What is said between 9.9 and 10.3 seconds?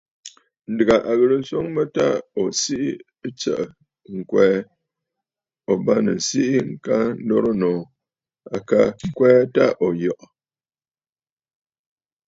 yɔʼɔ.